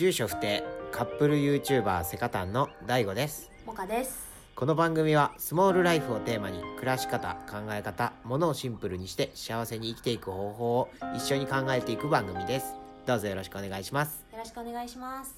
[0.00, 3.50] 住所不定カップル YouTuber セカタンの DAIGO です。
[3.66, 4.30] モカです。
[4.56, 12.76] この番組はスモールライフをテーマに暮らし方考え方ものをシンプルにして幸せに生きていく方法を一緒に考えていく番組です。
[13.04, 14.24] どうぞよろしくお願いします。
[14.32, 15.34] よろしくお願いします。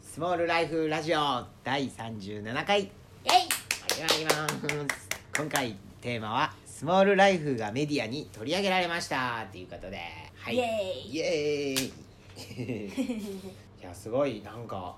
[0.00, 1.18] スモールライフラジオ
[1.64, 2.82] 第37回。
[2.82, 2.90] イエイ。
[3.94, 5.08] 始まります。
[5.36, 9.48] 今回テーマはスモールライフがメディアに取り上げられました。
[9.50, 9.98] ということで。
[10.36, 10.54] はい。
[10.54, 11.16] イエーイ。
[11.16, 13.54] イエーイ
[13.94, 14.96] すごいなんか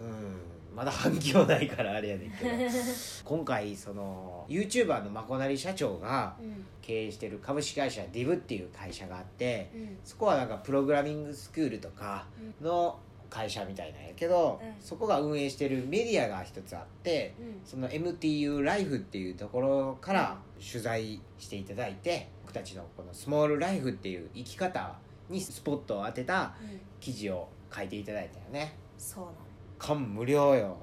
[0.00, 2.50] うんまだ反響ないからあれやねんけど。
[3.24, 6.64] 今回その YouTuber のまこなり社長がうん。
[6.80, 9.98] 経営してる株式会社 DIV っていう会社があってうん。
[10.04, 12.26] そこはなんかプログラミングスクールとか
[12.60, 12.98] の
[13.28, 14.74] 会社みたいなんやけど、うん。
[14.80, 17.60] そこが運営してるメディアが一つあってうん。
[17.64, 24.96] その MTU ライフっていうところから取材していただいて僕たちのこのスモールライフっていう生き方
[25.28, 26.80] にスポットを当てたうん。
[27.00, 28.74] 記事を書いていただいたよね。
[28.96, 29.36] そうなの。
[29.78, 30.76] 感無量よ。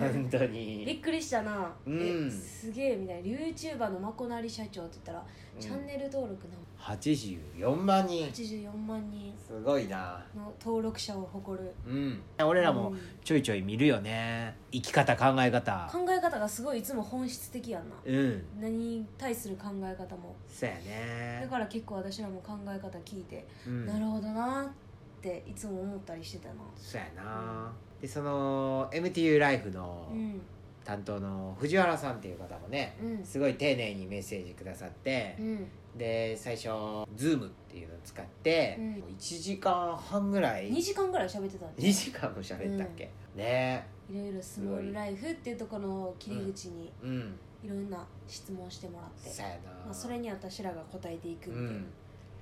[0.00, 2.28] 本当びにっくりしたな、うん。
[2.28, 3.28] えすげえみたいな。
[3.28, 5.24] YouTuber のまこなり社長って言ったら、
[5.54, 5.60] うん。
[5.60, 6.54] チャンネル登録の。
[6.78, 8.28] 84万人。
[8.28, 9.32] 84万人。
[9.46, 10.24] すごいな。
[10.34, 11.72] の登録者を誇る。
[11.86, 12.22] うん。
[12.44, 12.98] 俺らもうん。
[13.22, 14.56] ちょいちょい見るよね。
[14.72, 15.88] 生き方考え方。
[15.92, 17.96] 考え方がすごいいつも本質的やんな。
[18.04, 18.44] うん。
[18.60, 20.34] 何に対する考え方も。
[20.48, 23.86] そうやだねから結構私らも考え方聞いて、うん。
[23.86, 24.89] なるほどなって
[25.28, 27.72] いつも思ったりしてたなそうやな。
[28.00, 30.40] でその MTU ライフのうん
[30.82, 33.24] 担当の藤原さんっていう方もねうん。
[33.24, 35.66] すごい丁寧にメッセージくださってうん。
[35.96, 38.94] で最初 Zoom っていうのを使ってうん。
[39.18, 43.86] 1時間半ぐらい2時間ぐらい喋ってたんで2時間も喋ったっけ、ね。
[44.10, 47.38] いろいろスモールライフっていうところの切り口にうん。
[47.62, 51.86] いろんな質問してもらって、そうやな、まあ、それに私らが答えていくみたいなうん。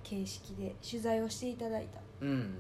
[0.05, 2.25] 形式で取材をしていただいた。
[2.25, 2.55] んうん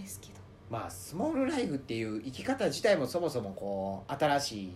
[0.00, 0.32] ですけど。
[0.70, 4.72] まあスモールライフっていう生き方自体もそもそもこう新しい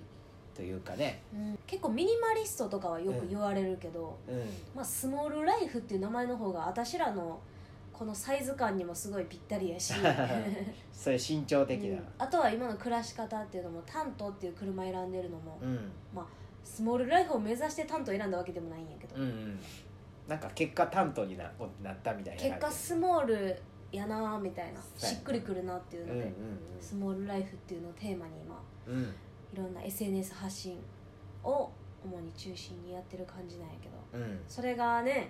[0.54, 1.22] というかね。
[1.32, 1.58] うん。
[1.66, 4.36] 結構ミニマリストとかはよく言われるけど、うん。
[4.74, 7.40] まあ、スモールライフっていう名前の方が私らの
[7.92, 9.94] このサイズ感にもすごいぴったりやし、
[10.92, 11.88] それ慎重的な。
[11.88, 12.04] うん。
[12.18, 15.90] あとは今の暮らし方っていうのもタントっていう車選んでるのも、うん。
[16.14, 16.26] まあ、
[16.64, 19.60] スモールライフを目指してタント選んだわけでもないんやけど、うんうん。
[20.28, 21.50] なんか結果担当にな
[21.82, 23.62] なったみたいな結果スモール
[23.96, 26.32] やなみたいなしっくりくるなっていうので、うんうん
[26.80, 28.94] スモールライフっていうのをテーマに今うん。
[28.94, 29.14] うん
[29.52, 30.78] いろんな SNS 発信
[31.44, 31.70] を
[32.04, 33.88] 主に中心にやってる感じなんやけ
[34.18, 34.40] どうん。
[34.48, 35.28] それがね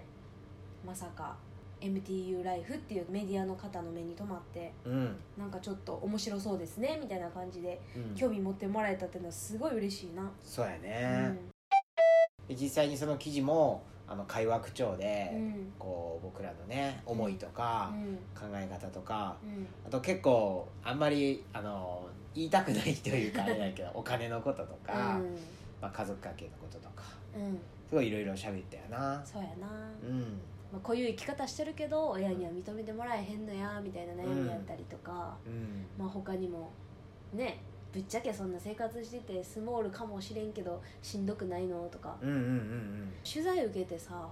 [0.85, 1.37] まさか
[1.81, 5.17] MTU ライフっていうメディアの方の目に留まってうん。
[5.37, 8.15] なんかちょっと面白そうですねみたいな感じでうん。
[8.15, 11.37] 興味持ってもらえたっていうのはすごい嬉しいな、そうやうね、
[12.51, 15.73] 実際にその記事もあの会話口調で、うん。
[15.79, 18.17] こう僕らのね思いとか、うん。
[18.35, 19.67] 考え方とかうん。
[19.87, 25.21] あと結構あんまりあの言いたくないというかあれだけど お金のこととか、
[25.81, 27.05] まあ、家族関係のこととか
[27.89, 29.25] すごいいろいろ喋ったよな。
[29.25, 29.67] そうやな、
[30.03, 30.21] うん。
[30.73, 35.87] まあ、こういう生き方してるけど親には認めてもらえへんのやみたいな悩みやったりとか、うん。
[35.97, 36.71] まあ他にも
[37.33, 37.61] ね
[37.95, 41.89] ぶっちゃけそんな生活しててスモールかもしれんけどしんどくないの？
[41.93, 42.17] とか。
[42.21, 44.29] うんうんうん取材受けてさ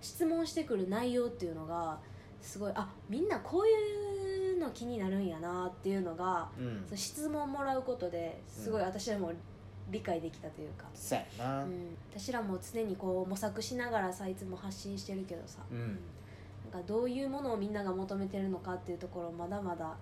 [0.00, 1.98] 質問してくる内容っていうのが
[2.40, 6.66] すごいあみんなこういうの気になるんやなっていうのがうん。
[6.66, 9.30] うんそう質問もらうことですごい私らも
[9.90, 11.64] 理解できたというか、そうやな。
[11.64, 15.98] うん、私らも常にこう模索しながらさいつも発信してるけどさ、うん。
[16.72, 19.94] なんかどういうものをみんなが求めてるのかっていうところまだまだ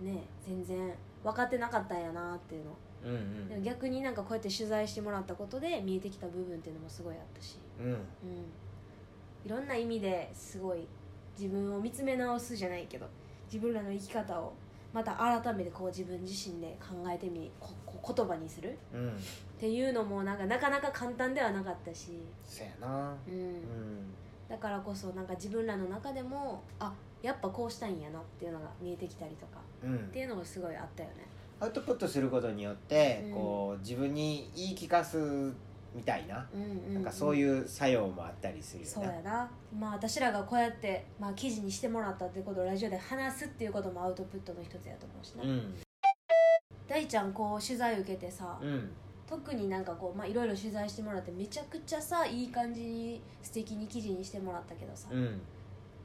[0.00, 0.92] ね全然
[1.26, 2.70] 分かってなかったんやなっていうの。
[3.04, 3.48] うんうん。
[3.48, 7.86] でも逆になんかこうやって取材してもらったことで見えてきた部分っていうのもすごいあったし、うん。
[7.86, 7.96] うん、
[9.44, 10.86] いろんな意味ですごい
[11.36, 13.08] 自分を見つめ直すじゃないけど
[13.52, 14.52] 自分らの生き方を
[14.92, 18.70] また改めてこう自分自身で考えてみここ言葉にする。
[18.70, 19.12] っうん。
[19.58, 23.16] ていうのもなんかなかなか簡単ではなかったし、そうやな。
[23.26, 23.34] うん。
[23.34, 24.14] うん。
[24.48, 26.92] だからこそなんか自分らの中でもあ
[27.26, 29.96] やっぱこうしたいんやなっていうのが見えてきたりとかうん。
[29.96, 31.26] っていうのがすごいあったよね。
[31.58, 33.32] アウトプットすることによって、うん。
[33.32, 35.18] こう自分に言い聞かす
[35.94, 38.92] みたいな、うんうん、うん、なんかそういう作用もあったりするよね。
[38.92, 39.50] そうやな。
[39.76, 45.74] まあ私らがこうやって、まあ、記事にしてもらったってことをラジオで話すっていうこともアウトプットの一つやと思うしな、うん。
[46.86, 48.90] 大ちゃんこう取材受けてさ、うん。
[49.26, 55.40] 特になんかこうまあいろいろ取材してもらってめちゃくちゃさいい感じに素敵に記事にしてもらったけどさ、うん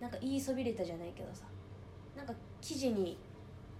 [0.01, 1.45] なんか言いそびれたじゃないけどさ
[2.18, 3.18] なんか記事に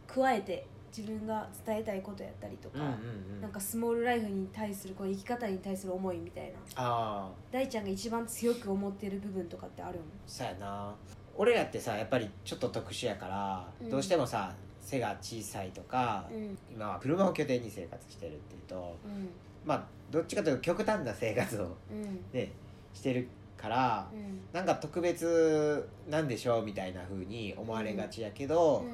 [0.08, 0.66] 加えて
[0.96, 2.92] 自分が伝えたいことやったりとか、うんうん
[3.36, 3.42] うん。
[3.42, 6.60] なんかスモールライフに対するこう生き方に対する思いみたいな。
[6.76, 7.30] ああ。
[7.50, 10.02] 大ちゃんが一番強く思ってる部分とかってあるん。
[10.28, 10.94] そうやな。
[11.38, 13.90] 俺らってさやっぱりちょっと特殊やから、うん。
[13.90, 16.58] どうしてもさ背が小さいとか、うん。
[16.70, 19.30] 今は車を拠点に生活してるっていうとうん。
[19.66, 22.20] まあどっちかというと極端な生活をうん。
[22.34, 22.52] ね
[22.94, 24.40] してるからうん。
[24.54, 28.86] なんか特別なんでしょうみたいな風に思われがちやけど、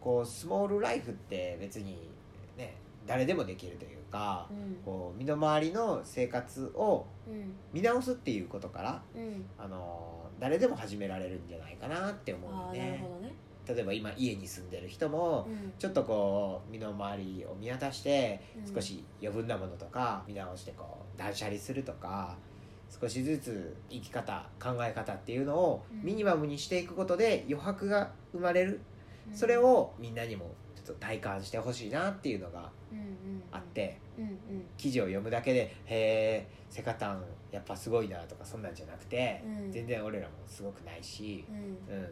[0.00, 2.10] こうスモールライフって別に
[2.56, 2.76] ね
[3.06, 4.76] 誰でもできるというか、うん。
[4.84, 7.54] こう身の回りの生活をうん。
[7.72, 9.44] 見直すっていうことから、うん。
[9.58, 13.04] あの誰でも始められるんじゃないかなって思うあよね。
[13.68, 15.72] 例えば今家に住んでる人も、うん。
[15.78, 18.74] ちょっとこう身の回りを見渡してうん。
[18.74, 22.36] 少し余分なものとか見直してこう断捨離するとか
[22.88, 26.02] 少しずつ生き方考え方っていうのをうん。
[26.02, 28.80] ミニマムにしていくことで余白が生まれる。
[29.28, 29.36] うん。
[29.36, 32.70] それをみんなにもちょっと体感してほしいなっていうのが
[33.50, 34.38] あってうんうん。
[34.76, 39.72] 記事を読むだけで「へえセカタンやっぱすごいな」とかそんなんじゃなくてうん。
[39.72, 41.94] 全然俺らもすごくないしうん。
[41.94, 42.08] うん、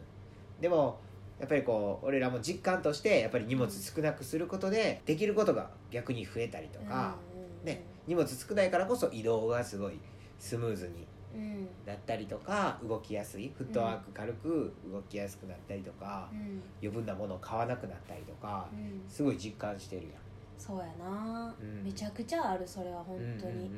[0.61, 0.99] でも
[1.38, 7.17] やっぱりこう俺らも実感としてやっぱり荷物少なくすることでできることが逆に増えたりとか、
[7.62, 7.67] うん。
[7.67, 9.99] ね荷物少ないからこそ移動がすごい
[10.44, 11.69] スムーズにうん。
[11.87, 13.50] なったりとか動きやすい。
[13.56, 16.62] フットワーク軽く動きやすくなったりとかう、ん。
[16.82, 19.02] 余分なものを買わなくなったりとかうん。
[19.08, 20.12] すごい実感してるやん。
[20.58, 21.55] そうやな。
[21.61, 21.82] うん。
[21.85, 23.70] めちゃくちゃあるそれは本当に。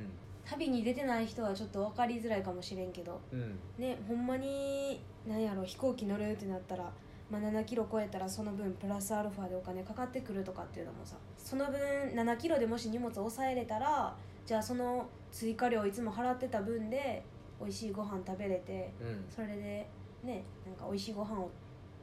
[0.45, 3.59] 旅に出てない人はちょっと分かりづらいかもしれんけどうんうん。
[3.79, 6.93] ねほんまに何やろ飛行機乗るってなったら、
[7.31, 11.75] まあ、7キロ超えたらその分プラスアルファでお金かかってくるとかっていうのもさその分
[12.15, 14.15] 7キロでもし荷物抑えれたら
[14.45, 17.25] じゃあその追加料いつも払ってた分で
[17.61, 19.25] 美味しいご飯食べれてうん。
[19.29, 19.89] それで
[20.23, 21.51] ねなんか美味しいご飯を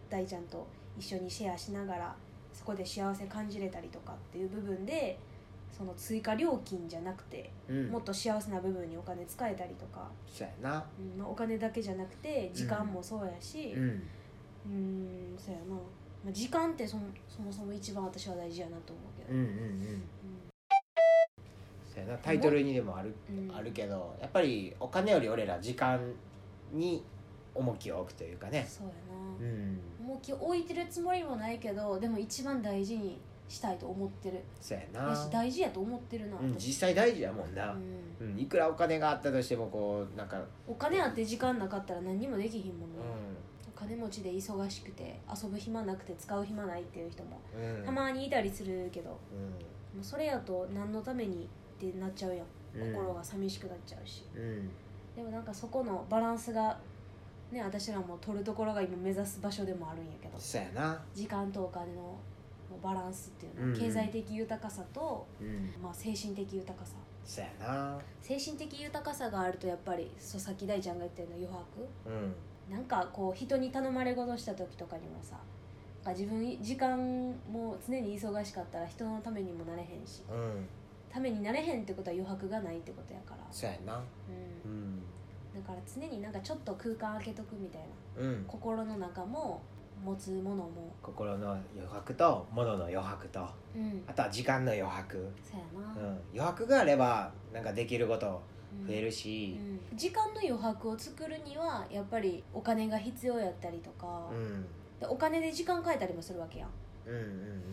[0.09, 0.67] 大ちゃんと
[0.97, 2.15] 一緒にシェアしながら
[2.51, 5.17] そこで幸せ感じれたりとかっていう部分で
[5.75, 7.87] その追加料金じゃなくてうん。
[7.87, 10.85] もっと幸せな部分にお金使えたりとか、そうやな。
[10.99, 14.03] うんまあ、お金だけじゃなくて時間もそうやしうん
[14.65, 20.03] うんそうやな、まあ、時間ってそもそもそも一番私は大事やなと思うけど、うんうんうん。
[21.93, 22.17] そうやな。
[22.19, 23.55] タイトルにでもあるうん。
[23.55, 25.99] あるけどやっぱりお金より俺ら時間
[26.71, 27.03] に
[27.55, 28.65] 重きを置くというかね。
[28.67, 28.93] そうや
[29.39, 29.79] うなん。
[30.13, 33.19] 重きを置いてるつもりもないけどでも一番大事に
[33.49, 34.39] したいと思ってる。
[34.61, 35.15] そうややな。
[35.15, 37.73] し大事やと思ってるな、うん、私実際大事やもんな、
[38.21, 38.27] うん。
[38.31, 43.32] うん、いくらお金があったとしてもこうなんか、お金あって時間なかったら何にもできひんもんね、うお
[43.87, 47.39] 金持ちで忙しくて遊ぶ暇なくて使う暇ないっていう人も
[47.85, 49.17] たまにいたりするけど、も
[49.97, 51.47] ううそれやと何のために
[51.77, 52.45] ってなっちゃうやん。
[52.45, 54.69] ん、心が寂しくなっちゃうし、うん。
[55.15, 56.79] でもなんかそこのバランスが
[57.51, 60.99] ね私らも取るところが今目指す場所でもあるんやけどそうやな。
[61.13, 62.17] 時間とお金の
[62.81, 65.73] バランスっていうの経済的豊かさと、うん。
[65.81, 66.93] まあ、精神的豊かさ。
[67.23, 67.99] そうやな。
[68.21, 71.51] 精神的豊かさがあるとやっぱりそうさっき大ちゃんが言ったような余
[72.05, 72.11] 白。
[72.15, 72.33] うん
[72.69, 75.37] なんかこう人に頼まれ事した時とかにもさ
[76.11, 76.97] 自分時間
[77.49, 80.67] も常に忙しかったら人のためにもなれへんしうん。
[81.09, 83.97] ためになれへんってことは余白がないってことやから、そうやな。
[83.97, 84.01] う
[84.65, 84.95] うん。
[84.95, 84.99] ん、
[85.53, 87.81] だから常になんかちょっと空間空けとくみたい
[88.17, 88.27] な。
[88.29, 88.43] うん。
[88.47, 89.61] 心の中も
[90.03, 90.91] 持つものも。
[91.03, 93.47] 心の余白と物の余白と。
[93.75, 94.03] うん。
[94.07, 98.33] あとは時間の余白、そうやな、うん、余白があればなんかできることうん
[98.87, 99.57] 増えるし。
[99.91, 99.97] うん。
[99.97, 104.65] 時間の余白を作るにはやっぱりお金が必要やったりとか、うん。
[104.99, 106.69] でお金で時間変えたりもするわけやん。
[107.07, 107.71] うんうんうん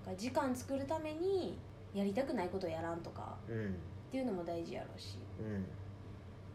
[0.00, 1.58] だから時間作るために
[1.92, 3.36] やりたくないことやらんとか。
[3.48, 3.74] うんうん
[4.10, 5.18] っていうのも大事やろうし。
[5.38, 5.64] うん。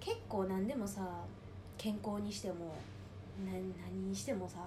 [0.01, 1.23] 結構何でもさ
[1.77, 2.75] 健康にしても
[3.45, 4.59] な何にしてもさ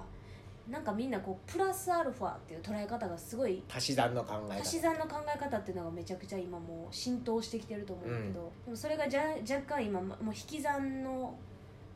[0.71, 4.61] なんかみんなこうプラスアルファっていう捉え方がすごい足し算の考え方。
[4.61, 11.35] 足し算の考え方っていうのがめちゃくちゃ今もう浸透してきてると思うんだけど、でもそれがじゃ若干今もう引き算の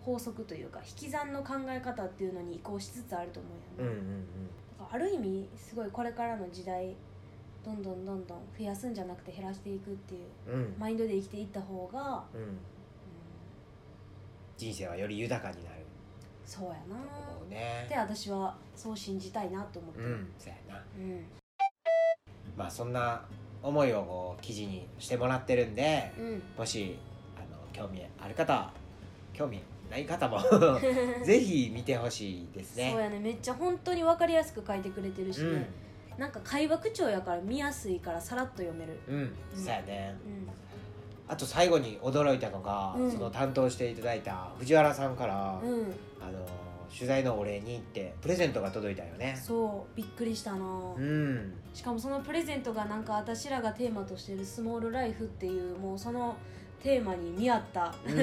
[0.01, 3.49] 法則というか引き算の考え方っていうのに移行しつつあると思
[3.79, 4.27] うよね、うんうん
[4.79, 6.97] だからある意味すごいこれからの時代
[7.65, 10.75] どんどんどんどん増やすんじゃなくて減らしていくっていううんうん。
[10.79, 12.41] マインドで生きていった方が、うん。
[12.41, 12.59] うん、
[14.57, 15.82] 人生はより豊かになる
[16.45, 16.97] そうやな。
[16.97, 17.85] と思うね。
[17.87, 20.07] って私はそう信じたいなと思ってる。
[20.07, 20.83] うんそうやな。
[20.97, 21.25] うん。
[22.57, 23.23] まあそんな
[23.63, 26.43] 思いをこう記事にしてもらってるんでうん。
[26.59, 26.99] もし
[27.37, 28.73] あの興味ある方は
[29.33, 30.41] 興味ない方も
[31.25, 32.91] ぜひ見てほしいですね。
[32.93, 33.19] そうやね。
[33.19, 35.55] めっちゃ本当に分かりやすく書いてくれてるしうん。
[35.61, 35.69] ね、
[36.19, 38.99] なんか会話口調やから見やすいからさらっと読める。
[39.09, 40.15] うん、そうやね。
[40.27, 40.49] うん。
[41.29, 43.11] あと最後に驚いたのが、うん。
[43.11, 45.95] その担当していただいた藤原さんから、うん
[46.27, 46.47] あの
[46.93, 49.41] 取材のお礼に行ってプレゼントが届いたよね。
[49.43, 50.59] そうびっくりしたな、
[50.97, 51.55] うん。
[51.73, 56.37] しかもそのプレゼントがなんか私らがテーマとしてるスモールライフっていうもうその
[56.83, 58.15] テーマに見合った、うん。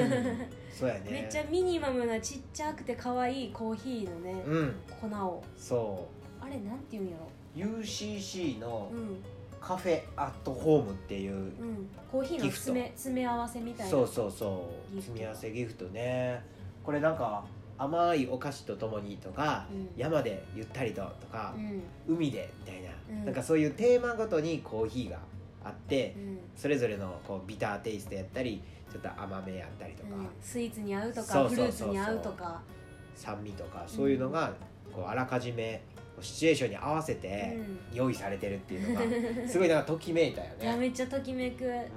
[0.72, 1.01] そうやね。
[1.10, 4.75] めっちゃミニマムなちっちゃくて可愛いコーヒーのね、うん。
[5.01, 5.44] 粉を。
[5.58, 6.08] そ
[6.39, 9.24] あれなんて言うんやろ？UCC のうん。
[9.60, 11.89] カフェアットホームっていう、うん。
[12.10, 13.91] コーヒーの詰め詰め合わせみたいな。
[13.91, 14.96] そうそうそう。
[14.96, 15.13] ギフト。
[15.13, 16.44] 積み合わせギフトね。
[16.84, 17.44] これなんか
[17.80, 19.90] 甘いお菓子とともにとか、うん。
[19.96, 21.82] 山でゆったりととかう、ん。
[22.08, 23.26] 海でみたいな、うん。
[23.26, 25.20] なんかそういうテーマごとにコーヒーが
[25.64, 26.40] あって、うん。
[26.56, 30.28] それぞれのこうビターテイストやったりちょっと甘めやったりとか、うん。
[30.42, 31.66] スイーツに合うとそうかうそうそう。
[31.66, 32.62] ルーツに合うとか。
[33.16, 34.54] 酸味とかそういうのが
[34.94, 35.82] こうあらかじめ
[36.22, 37.58] シチュエーションに合わせて
[37.92, 37.98] うん。
[37.98, 39.06] 用意されてるっていうのが
[39.48, 40.56] すごいなんかときめいたよね。
[40.62, 41.66] いやめっちゃときめく。
[41.66, 41.88] う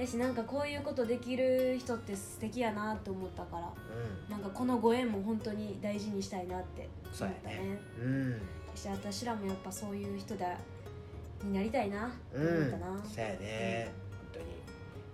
[0.00, 4.30] やしなんかこういうことできる人って素敵やなって思ったからん。
[4.30, 7.80] なんかこのご縁も本当に大事にしたいなってそうやね思ったね。
[8.00, 8.32] うんうん。
[8.32, 8.38] や
[8.74, 10.56] し私らもやっぱそういう人だ
[11.44, 14.44] になりたいなってうん思ったな、そうやね、本当に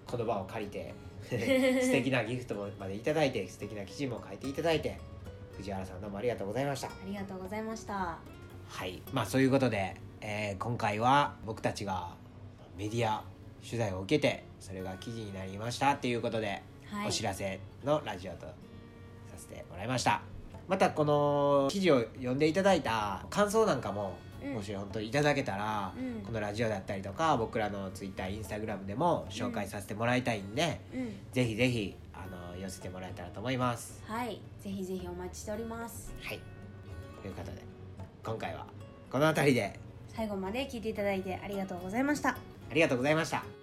[0.07, 0.95] この場を借りて
[1.83, 4.99] 素敵なギフトもまでいただいて素敵な記事も書いていただいて
[5.57, 6.89] 藤原さんどうもありがとうございました。
[6.89, 8.19] ありがとうございました。
[8.69, 9.03] はい。
[9.13, 12.15] まあそういうことで、えー今回は僕たちが
[12.77, 13.25] メディア
[13.65, 17.09] 取材を受けてそれが記事になりましたっていうことで、はい。
[17.09, 18.53] お知らせのラジオとさ
[19.37, 20.21] せてもらいました。
[20.67, 24.55] またこの記事を読んでいただいた感想なんかも、うん。
[24.55, 26.23] もし本当にいただけたら、うん。
[26.23, 31.17] このラジオだったりとか僕らのツイッターインスタグラムでも紹介させてもらいたいんで、うん。
[31.33, 34.03] ぜひぜひあの寄せてもらえたらと思います。
[34.07, 34.41] はい。
[34.63, 36.15] ぜひぜひお待ちしております。
[36.21, 36.41] はい。
[37.23, 37.63] ということで
[38.25, 38.67] 今回は
[39.11, 39.79] この辺りで。
[40.09, 42.37] 最後まで聞いていただいてありがとうございました
[42.71, 43.58] ありがとうございました。